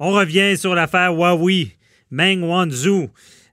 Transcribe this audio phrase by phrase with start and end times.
[0.00, 1.72] On revient sur l'affaire Huawei,
[2.10, 3.10] Meng Wanzhou,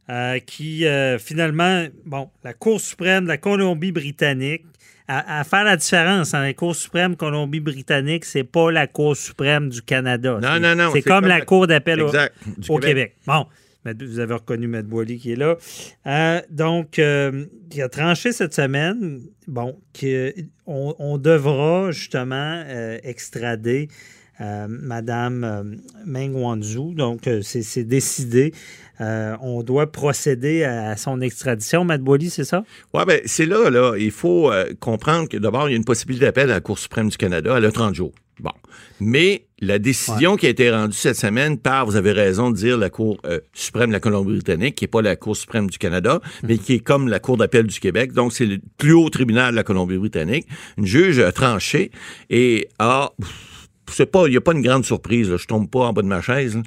[0.10, 4.64] euh, qui euh, finalement, bon, la Cour suprême de la Colombie-Britannique,
[5.08, 9.84] à, faire la différence entre la Cour suprême Colombie-Britannique, c'est pas la Cour suprême du
[9.84, 10.40] Canada.
[10.42, 10.90] Non, non, non.
[10.94, 13.16] C'est comme, la Cour d'appel au, Québec.
[13.26, 13.46] Bon.
[13.84, 15.58] Vous avez reconnu Matt Boily qui est là.
[16.08, 22.64] Euh, donc, il a tranché cette semaine, bon, qu'on on devra justement
[23.04, 23.94] extrader euh,
[24.40, 25.64] Madame euh,
[26.06, 26.94] Meng Wanzhou.
[26.94, 28.54] Donc, euh, c'est décidé.
[29.00, 31.84] on doit procéder à son extradition.
[31.84, 32.64] Matt c'est ça?
[32.94, 33.96] Oui, bien, c'est là, là.
[33.98, 37.10] Il faut comprendre que d'abord, il y a une possibilité d'appel à la Cour suprême
[37.10, 37.56] du Canada.
[37.58, 38.14] Elle a 30 jours.
[38.40, 38.52] Bon.
[39.00, 42.78] Mais la décision qui a été rendue cette semaine par, vous avez raison de dire,
[42.78, 43.22] la Cour
[43.54, 46.80] suprême de la Colombie-Britannique, qui n'est pas la Cour suprême du Canada, mais qui est
[46.80, 48.12] comme la Cour d'appel du Québec.
[48.12, 50.48] Donc, c'est le plus haut tribunal de la Colombie-Britannique.
[50.78, 51.92] Une juge a tranché
[52.30, 53.14] et a
[53.92, 55.30] c'est pas, il n'y a pas une grande surprise.
[55.30, 55.38] Là.
[55.38, 56.58] Je tombe pas en bas de ma chaise.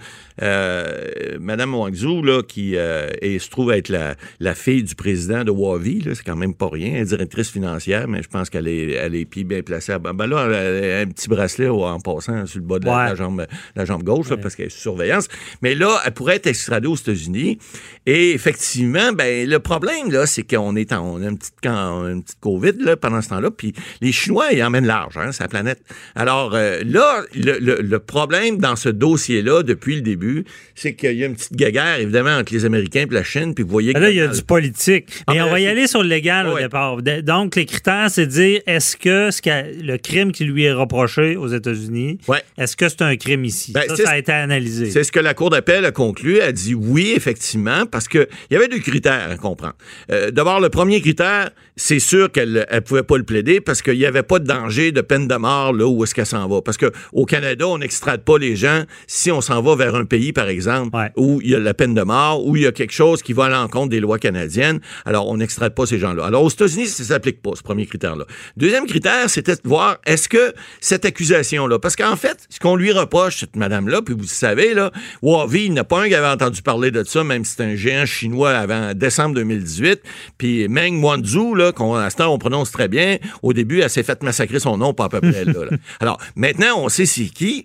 [0.42, 5.50] Euh, Madame Wangzhou, là, qui euh, se trouve être la, la, fille du président de
[5.50, 6.92] Wavi, c'est quand même pas rien.
[6.94, 9.96] Elle est directrice financière, mais je pense qu'elle est, elle est pieds bien placée.
[9.98, 13.46] Ben là, elle a un petit bracelet en passant sur le bas de la, jambe,
[13.74, 15.28] la jambe gauche, parce qu'elle est sous surveillance.
[15.62, 17.58] Mais là, elle pourrait être extradée aux États-Unis.
[18.06, 22.22] Et effectivement, ben le problème, là, c'est qu'on est en, on a une petite, une
[22.22, 23.50] petite COVID là, pendant ce temps-là.
[23.50, 25.80] Puis les Chinois, ils emmènent large, hein, sa planète.
[26.14, 31.12] Alors euh, là, le, le, le problème dans ce dossier-là, depuis le début, c'est qu'il
[31.12, 33.92] y a une petite guéguerre, évidemment, entre les Américains et la Chine, puis vous voyez
[33.92, 33.98] que...
[33.98, 35.06] Là, il y a du politique.
[35.28, 36.98] Mais ah, on va y aller sur le légal au départ.
[37.22, 39.40] Donc, les critères, c'est de dire, est-ce que, ce
[39.82, 42.18] le crime qui lui est reproché aux États-Unis,
[42.56, 43.72] est-ce que c'est un crime ici?
[43.72, 44.90] Ben, ça, ça a été analysé.
[44.90, 46.36] C'est ce que la Cour d'appel a conclu.
[46.36, 49.74] Elle a dit oui, effectivement, parce qu'il y avait deux critères à comprendre.
[50.10, 53.98] Euh, d'abord, le premier critère, c'est sûr qu'elle ne pouvait pas le plaider parce qu'il
[53.98, 56.60] n'y avait pas de danger de peine de mort là où est-ce qu'elle s'en va.
[56.62, 56.76] Parce
[57.12, 60.48] qu'au Canada, on n'extrade pas les gens si on s'en va vers un pays par
[60.48, 63.22] exemple, où il y a la peine de mort, où il y a quelque chose
[63.22, 66.24] qui va à l'encontre des lois canadiennes, alors on n'extrait pas ces gens-là.
[66.24, 68.24] Alors aux États-Unis, ça ne s'applique pas, ce premier critère-là.
[68.56, 72.92] Deuxième critère, c'était de voir est-ce que cette accusation-là, parce qu'en fait, ce qu'on lui
[72.92, 74.90] reproche, cette madame-là, puis vous savez, là,
[75.22, 77.64] Huawei, il n'y a pas un qui avait entendu parler de ça, même si c'est
[77.64, 80.00] un géant chinois avant décembre 2018,
[80.36, 83.90] puis Meng Wanzhou, là, qu'on, à ce temps, on prononce très bien, au début, elle
[83.90, 85.52] s'est fait massacrer son nom, pas à peu près là.
[86.00, 87.64] Alors, maintenant, on sait c'est qui,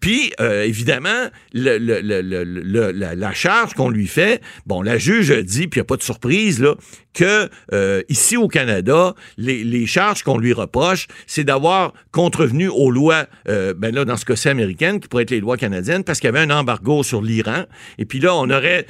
[0.00, 5.82] puis euh, évidemment, la, charge qu'on lui fait, bon, la juge dit, puis il n'y
[5.82, 6.74] a pas de surprise, là,
[7.14, 13.26] que euh, ici au Canada, les, charges qu'on lui reproche, c'est d'avoir contrevenu aux lois,
[13.48, 16.28] euh, ben là, dans ce cas-ci américaines, qui pourraient être les lois canadiennes, parce qu'il
[16.28, 17.64] y avait un embargo sur l'Iran.
[17.98, 18.86] Et puis là, on aurait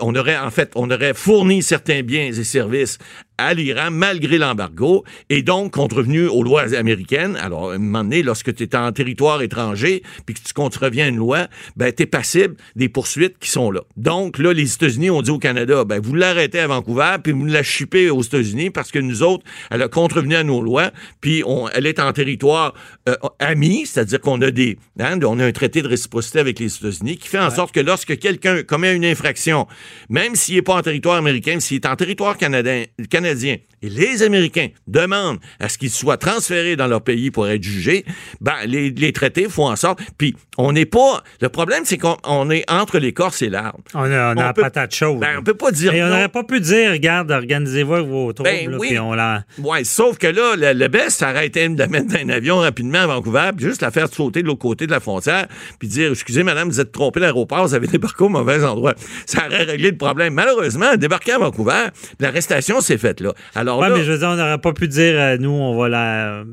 [0.00, 2.98] on aurait en fait on aurait fourni certains biens et services
[3.38, 7.36] à l'Iran malgré l'embargo et donc contrevenu aux lois américaines.
[7.36, 11.08] Alors, à un moment donné, lorsque tu es en territoire étranger puis que tu contreviens
[11.08, 13.80] une loi, ben, tu es passible des poursuites qui sont là.
[13.96, 17.44] Donc, là, les États-Unis ont dit au Canada, ben, vous l'arrêtez à Vancouver puis vous
[17.46, 20.90] la chippez aux États-Unis parce que nous autres, elle a contrevenu à nos lois
[21.20, 22.74] puis on, elle est en territoire
[23.08, 26.74] euh, ami, c'est-à-dire qu'on a des, hein, on a un traité de réciprocité avec les
[26.74, 29.66] États-Unis qui fait en sorte que lorsque quelqu'un commet une infraction,
[30.08, 33.90] même s'il n'est pas en territoire américain, s'il est en territoire canadien, canadien Canadiens et
[33.90, 38.04] les Américains demandent à ce qu'ils soient transférés dans leur pays pour être jugés,
[38.40, 40.00] ben, les, les traités font en sorte.
[40.16, 41.22] Puis, on n'est pas.
[41.40, 43.80] Le problème, c'est qu'on est entre l'écorce et l'arbre.
[43.92, 45.20] On a, on a peut, patate chaude.
[45.20, 45.92] Ben, on peut pas dire.
[45.92, 48.50] Et on n'aurait pas pu dire, regarde, organisez-vous vos troubles.
[48.50, 48.98] Ben, oui.
[48.98, 49.44] on l'a.
[49.58, 53.00] Ouais, sauf que là, le, le best, ça aurait été de mettre un avion rapidement
[53.00, 55.46] à Vancouver, puis juste la faire sauter de l'autre côté de la frontière,
[55.78, 58.94] puis dire, excusez, madame, vous êtes trompé l'aéroport, vous avez débarqué au mauvais endroit.
[59.26, 60.34] Ça aurait réglé le problème.
[60.34, 61.88] Malheureusement, débarquer à Vancouver,
[62.20, 63.34] l'arrestation s'est faite là.
[63.54, 65.88] Alors, oui, mais je veux dire, on n'aurait pas pu dire, euh, nous, on va
[65.88, 66.44] la euh,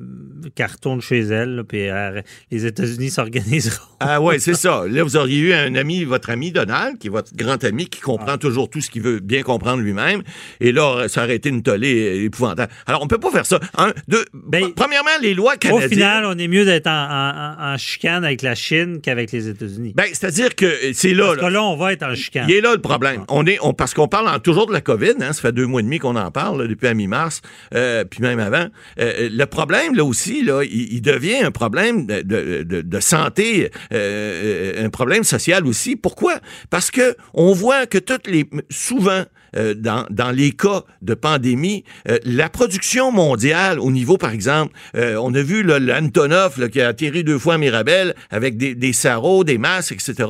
[0.55, 2.21] carton chez elle, puis euh,
[2.51, 3.83] les États-Unis s'organiseront.
[3.99, 4.83] ah ouais, c'est ça.
[4.87, 7.99] Là, vous auriez eu un ami, votre ami Donald, qui est votre grand ami, qui
[7.99, 8.37] comprend ah.
[8.37, 10.21] toujours tout ce qu'il veut bien comprendre lui-même.
[10.59, 12.71] Et là, ça aurait été une tollée épouvantable.
[12.85, 13.59] Alors, on peut pas faire ça.
[13.77, 15.85] Un, deux, ben, premièrement, les lois canadiennes...
[15.85, 19.93] Au final, on est mieux d'être en, chicane avec la Chine qu'avec les États-Unis.
[19.95, 21.27] Ben, c'est-à-dire que c'est là...
[21.27, 22.45] Parce que là, on va être en chicane.
[22.47, 23.23] Il est là le problème.
[23.29, 25.81] On est, on, parce qu'on parle toujours de la COVID, hein, ça fait deux mois
[25.81, 27.41] et demi qu'on en parle, depuis la mi-mars.
[27.73, 28.67] Euh, puis même avant.
[28.99, 35.23] Euh, le problème, là aussi, là, il, devient un problème de, santé, euh, un problème
[35.23, 35.95] social aussi.
[35.95, 36.39] Pourquoi?
[36.69, 39.23] Parce que on voit que toutes les, souvent,
[39.55, 44.73] euh, dans, dans les cas de pandémie, euh, la production mondiale au niveau, par exemple,
[44.95, 48.93] euh, on a vu l'Antonov qui a atterri deux fois à Mirabel avec des, des
[48.93, 50.29] sarraux, des masques, etc.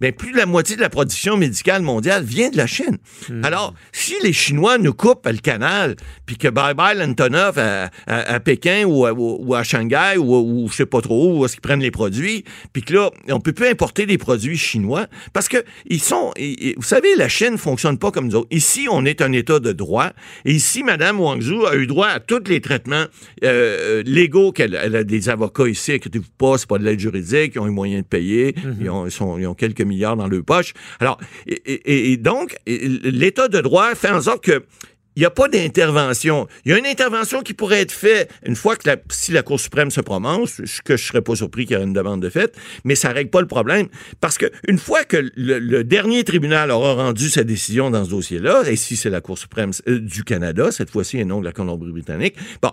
[0.00, 2.98] Mais plus de la moitié de la production médicale mondiale vient de la Chine.
[3.28, 3.44] Hmm.
[3.44, 8.84] Alors, si les Chinois nous coupent le canal, puis que bye-bye l'Antonov à, à, Pékin
[8.86, 11.80] ou à, ou à Shanghai ou, ou je sais pas trop où, est-ce qu'ils prennent
[11.80, 16.02] les produits, puis que là, on peut plus importer des produits chinois parce que ils
[16.02, 16.32] sont,
[16.76, 18.48] vous savez, la Chine fonctionne pas comme nous autres.
[18.62, 20.10] Ici, on est un État de droit.
[20.44, 23.06] Et ici, Mme Wang Zhu a eu droit à tous les traitements
[23.42, 27.54] euh, légaux qu'elle elle a des avocats ici, inquiétez-vous pas, c'est pas de l'aide juridique,
[27.56, 28.76] ils ont eu moyen de payer, mhm.
[28.80, 30.74] ils, ont, ils, ont, quelques milliards dans leur poche.
[31.00, 34.62] Alors, et donc, l'État de droit fait en sorte que
[35.16, 36.46] il n'y a pas d'intervention.
[36.64, 39.42] Il y a une intervention qui pourrait être faite une fois que la, si la
[39.42, 42.22] Cour suprême se prononce, que je ne serais pas surpris qu'il y ait une demande
[42.22, 42.54] de fait,
[42.84, 43.88] mais ça ne règle pas le problème.
[44.20, 48.62] Parce que une fois que le, dernier tribunal aura rendu sa décision dans ce dossier-là,
[48.66, 51.52] et si c'est la Cour suprême euh, du Canada, cette fois-ci, et non de la
[51.52, 52.70] Colombie-Britannique, bon,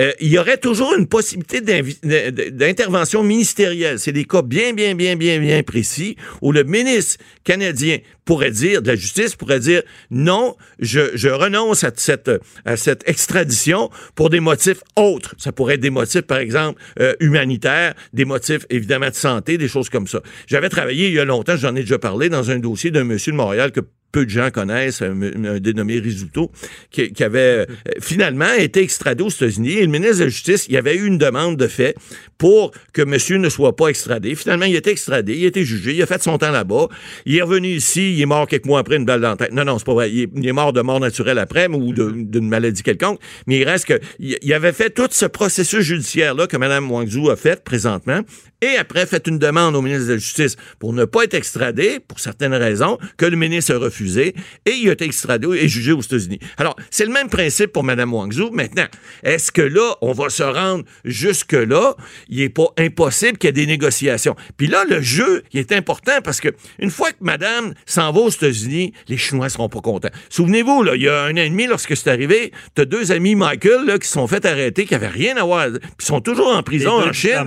[0.00, 3.98] euh, il y aurait toujours une possibilité d'intervention ministérielle.
[3.98, 7.98] C'est des cas bien, bien, bien, bien, bien précis où le ministre canadien
[8.30, 9.82] pourrait dire, de la justice pourrait dire,
[10.12, 12.30] non, je, je renonce à cette,
[12.64, 15.34] à cette extradition pour des motifs autres.
[15.36, 19.66] Ça pourrait être des motifs, par exemple, euh, humanitaires, des motifs évidemment de santé, des
[19.66, 20.20] choses comme ça.
[20.46, 23.32] J'avais travaillé il y a longtemps, j'en ai déjà parlé, dans un dossier d'un monsieur
[23.32, 23.80] de Montréal que
[24.12, 25.14] peu de gens connaissent, un,
[25.60, 26.50] dénommé Risuto,
[26.90, 27.66] qui, qui avait euh,
[28.00, 29.72] finalement été extradé aux États-Unis.
[29.72, 31.94] Et le ministre de la Justice, il y avait eu une demande de fait
[32.38, 34.34] pour que monsieur ne soit pas extradé.
[34.34, 36.88] Finalement, il a été extradé, il a été jugé, il a fait son temps là-bas.
[37.26, 39.52] Il est revenu ici, il est mort quelques mois après, une balle dans la tête.
[39.52, 40.10] Non, non, c'est pas vrai.
[40.10, 43.20] Il est, mort de mort naturelle après ou d'une maladie quelconque.
[43.46, 47.36] Mais il reste que il avait fait tout ce processus judiciaire-là que Mme Wangzhou a
[47.36, 48.22] fait présentement
[48.62, 52.00] et après fait une demande au ministre de la Justice pour ne pas être extradé,
[52.00, 54.34] pour certaines raisons, que le ministre a refusé,
[54.66, 56.38] et il a été extradé et jugé aux États-Unis.
[56.56, 58.50] Alors, c'est le même principe pour Mme Wangzhou.
[58.50, 58.86] Maintenant,
[59.22, 61.96] est-ce que là, on va se rendre jusque-là?
[62.28, 64.36] Il n'est pas impossible qu'il y ait des négociations.
[64.56, 66.48] Puis là, le jeu, il est important parce que
[66.78, 70.10] une fois que Madame s'en va aux États-Unis, les Chinois seront pas contents.
[70.28, 73.12] Souvenez-vous, là, il y a un an et demi, lorsque c'est arrivé, tu as deux
[73.12, 76.20] amis Michael là, qui se sont fait arrêter, qui n'avaient rien à voir, puis sont
[76.20, 77.46] toujours en prison en Chine.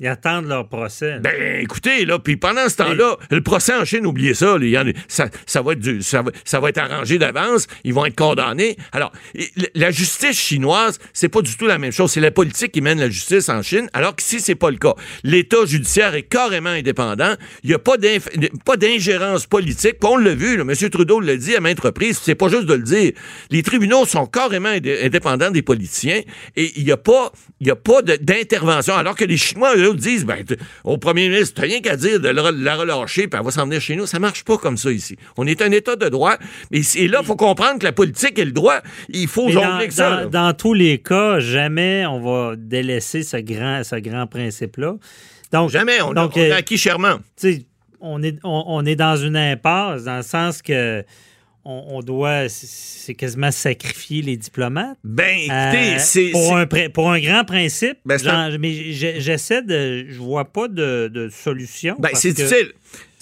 [0.00, 1.18] Ils attendent leur procès.
[1.20, 4.56] Ben, écoutez, là, puis pendant ce temps-là, le procès en Chine, oubliez ça,
[5.08, 8.76] ça, ça, va être ça, va, être arrangé d'avance, ils vont être condamnés.
[8.92, 9.12] Alors,
[9.74, 12.10] la justice chinoise, c'est pas du tout la même chose.
[12.10, 14.76] C'est la politique qui mène la justice en Chine, alors que si c'est pas le
[14.76, 17.34] cas, l'État judiciaire est carrément indépendant.
[17.62, 17.96] Il n'y a pas
[18.76, 19.96] d'ingérence politique.
[20.02, 20.72] on l'a vu, M.
[20.90, 23.12] Trudeau l'a dit à maintes reprises, c'est pas juste de le dire.
[23.50, 26.20] Les tribunaux sont carrément indépendants des politiciens
[26.56, 27.32] et il n'y a pas,
[27.66, 30.44] a pas d'intervention, alors que les Chinois, eux, disent, ben,
[30.84, 33.80] au premier ministre, t'as rien qu'à dire de la relâcher, puis elle va s'en venir
[33.80, 34.06] chez nous.
[34.06, 35.16] Ça marche pas comme ça ici.
[35.36, 36.36] On est un État de droit,
[36.70, 39.66] mais et là, il faut comprendre que la politique et le droit, il faut jongler
[39.66, 40.26] avec ça.
[40.26, 44.96] Dans, tous les cas, jamais on va délaisser ce grand, ce grand principe-là.
[45.52, 47.16] Donc, jamais, on, donc, a, on a acquis chèrement.
[48.00, 51.04] On est, on est dans une impasse, dans le sens que
[51.64, 54.98] on, doit, c'est quasiment sacrifier les diplomates.
[55.02, 56.30] Ben, écoutez, euh, c'est.
[56.30, 60.06] Pour un, pour un grand principe, ben, mais j'essaie de.
[60.08, 61.96] Je vois pas de, de solution.
[61.98, 62.72] Ben, c'est difficile.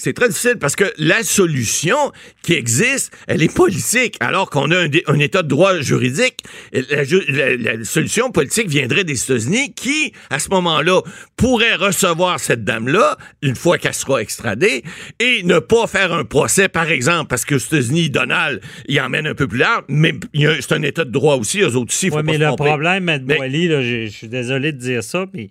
[0.03, 1.97] C'est très difficile parce que la solution
[2.43, 6.39] qui existe, elle est politique, alors qu'on a un, état de droit juridique.
[6.73, 11.03] La, solution politique viendrait des États-Unis qui, à ce moment-là,
[11.37, 14.83] pourraient recevoir cette dame-là une fois qu'elle sera extradée
[15.21, 19.29] et ne pas faire un procès, par exemple, parce que aux États-Unis, Donald, il emmène
[19.29, 22.11] un peu plus large, mais c'est un état de droit aussi, eux autres aussi.
[22.11, 23.25] Oui, mais le problème, M.
[23.29, 25.49] je suis désolé de dire ça, mais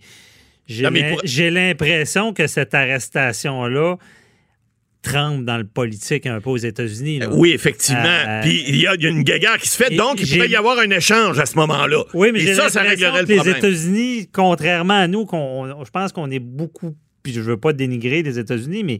[1.23, 3.97] j'ai l'impression que cette arrestation-là,
[5.01, 7.21] tremble dans le politique un peu aux États-Unis.
[7.31, 8.03] Oui, effectivement.
[8.03, 10.77] Euh, Puis il y, a une guerre qui se fait, donc il pourrait y avoir
[10.79, 12.03] un échange à ce moment-là.
[12.13, 13.53] Oui, mais Et ça, ça réglerait le problème.
[13.53, 16.95] Les États-Unis, contrairement à nous, je pense qu'on est beaucoup.
[17.23, 18.99] Puis je veux pas dénigrer les États-Unis, mais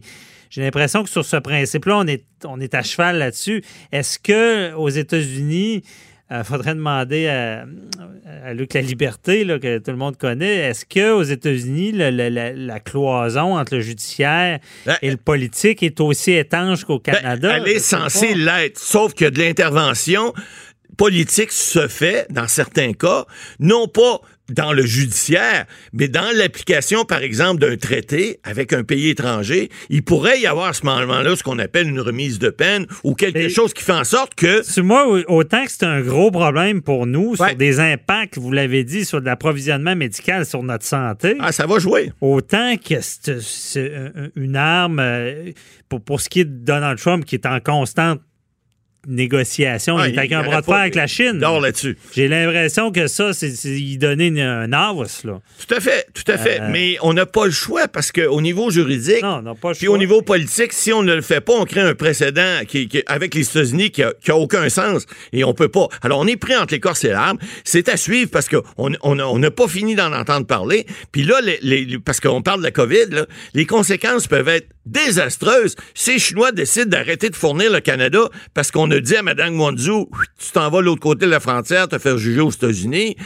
[0.50, 3.62] j'ai l'impression que sur ce principe-là, on est, on est à cheval là-dessus.
[3.90, 5.82] Est-ce que aux États-Unis,
[6.30, 7.64] il euh, faudrait demander à,
[8.54, 13.80] Luc La Liberté, que tout le monde connaît, est-ce qu'aux États-Unis, la, cloison entre le
[13.80, 17.56] judiciaire ben, et le politique est aussi étanche qu'au ben, Canada?
[17.56, 20.32] elle est censée l'être, sauf que de l'intervention
[20.96, 23.26] politique se fait, dans certains cas,
[23.58, 24.20] non pas
[24.50, 30.02] dans le judiciaire, mais dans l'application, par exemple, d'un traité avec un pays étranger, il
[30.02, 33.48] pourrait y avoir à ce moment-là ce qu'on appelle une remise de peine ou quelque
[33.48, 34.62] chose qui fait en sorte que...
[34.80, 39.04] Moi, autant que c'est un gros problème pour nous sur des impacts, vous l'avez dit,
[39.04, 41.36] sur l'approvisionnement médical, sur notre santé.
[41.38, 42.12] Ah, ça va jouer.
[42.20, 43.92] Autant que c'est
[44.34, 45.52] une arme, euh,
[45.88, 48.20] pour, pour ce qui est de Donald Trump, qui est en constante
[49.06, 50.02] négociations.
[50.04, 51.38] il est avec un bras de fer avec la Chine.
[51.38, 51.96] là-dessus.
[52.14, 55.40] J'ai l'impression que ça, c'est y donner un avance, là.
[55.66, 56.60] Tout à fait, tout à fait.
[56.60, 59.24] Euh, Mais on n'a pas le choix parce qu'au niveau juridique,
[59.74, 62.88] puis au niveau politique, si on ne le fait pas, on crée un précédent qui,
[63.06, 65.88] avec les États-Unis qui a, aucun sens et on peut pas.
[66.02, 67.40] Alors, on est pris entre l'écorce et l'arbre.
[67.64, 70.86] C'est à suivre parce qu'on n'a on, pas fini d'en entendre parler.
[71.10, 75.76] Puis là, les, parce qu'on parle de la COVID, les conséquences peuvent être désastreuses.
[75.94, 79.60] Si les Chinois décident d'arrêter de fournir le Canada parce qu'on a dit à Mme
[79.60, 83.16] Wanzhou, tu t'en vas de l'autre côté de la frontière te faire juger aux États-Unis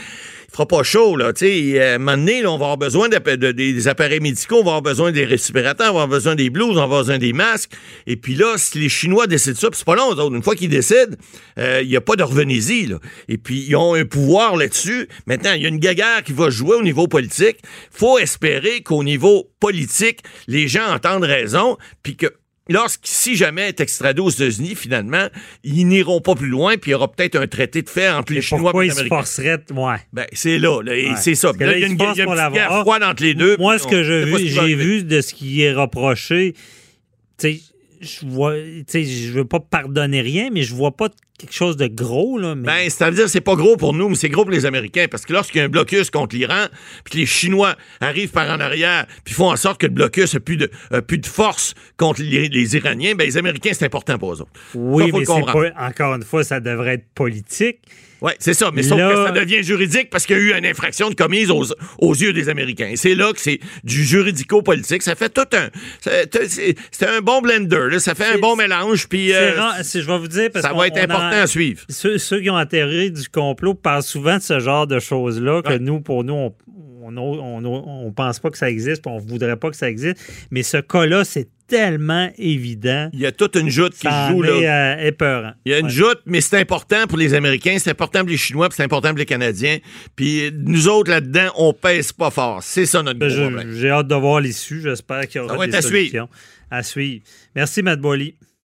[0.65, 1.33] pas chaud, là.
[1.33, 4.71] Tu sais, à un moment donné, on va avoir besoin des appareils médicaux, on va
[4.71, 7.33] avoir besoin des respirateurs, on va avoir besoin des blouses, on va avoir besoin des
[7.33, 7.71] masques.
[8.05, 11.15] Et puis là, si les Chinois décident ça, c'est pas long, Une fois qu'ils décident,
[11.59, 12.99] euh, il n'y a pas de revenez-y, là.
[13.27, 15.07] Et puis, ils ont un pouvoir là-dessus.
[15.25, 17.57] Maintenant, il y a une guéguerre qui va jouer au niveau politique.
[17.91, 22.27] faut espérer qu'au niveau politique, les gens entendent raison, puis que
[22.69, 25.27] lorsque, si jamais est extradé aux États-Unis, finalement,
[25.63, 28.33] ils n'iront pas plus loin, puis il y aura peut-être un traité de fait entre
[28.33, 29.15] les Chinois et les Américains.
[29.15, 29.97] Pourquoi ils se forceraient, ouais.
[30.13, 30.81] Ben, c'est là,
[31.17, 31.51] c'est ça.
[31.59, 33.57] il y a une, guerre froide entre les deux.
[33.57, 36.53] Moi, ce que j'ai vu de ce qui est reproché,
[37.37, 37.61] tu sais,
[38.01, 42.37] je vois, je veux pas pardonner rien, mais je vois pas quelque chose de gros.
[42.37, 42.65] Là, mais...
[42.65, 45.05] Ben, c'est-à-dire c'est pas gros pour nous, mais c'est gros pour les Américains.
[45.09, 46.65] Parce que lorsqu'il y a un blocus contre l'Iran,
[47.03, 50.33] puis que les Chinois arrivent par en arrière, puis font en sorte que le blocus
[50.33, 50.69] n'a plus de,
[51.05, 54.51] plus de force contre les, Iraniens, ben, les Américains, c'est important pour eux autres.
[54.73, 55.33] Oui, mais pas,
[55.77, 57.79] encore une fois, ça devrait être politique.
[58.21, 58.71] Oui, c'est ça.
[58.73, 61.65] Mais sauf que ça devient juridique parce qu'il y a eu une infraction commise aux,
[61.99, 62.93] aux yeux des Américains.
[62.95, 65.03] C'est là que c'est du juridico-politique.
[65.03, 65.69] Ça fait tout un.
[66.01, 67.99] C'est un bon blender.
[67.99, 69.07] Ça fait un bon mélange.
[69.07, 69.33] Puis.
[69.33, 69.53] Euh,
[69.83, 70.49] je vais vous dire.
[70.51, 71.83] Parce ça va être important à suivre.
[71.89, 76.01] Ceux, qui ont atterri du complot parlent souvent de ce genre de choses-là que nous,
[76.01, 76.53] pour nous, on
[77.15, 80.17] on ne pense pas que ça existe, on voudrait pas que ça existe.
[80.51, 83.09] Mais ce cas-là, c'est tellement évident.
[83.13, 84.95] Il y a toute une joute qui joue là.
[84.97, 85.51] Euh, épeurant.
[85.65, 88.37] Il y a une joute, mais c'est important pour les Américains, c'est important pour les
[88.37, 89.77] Chinois, c'est important pour les Canadiens.
[90.15, 92.63] Puis nous autres là-dedans, on pèse pas fort.
[92.63, 93.73] C'est ça notre ben, problème.
[93.73, 94.81] J'ai hâte de voir l'issue.
[94.81, 96.29] J'espère qu'il y aura des solutions
[96.71, 97.23] à suivre.
[97.55, 98.35] Merci, Matt Boily.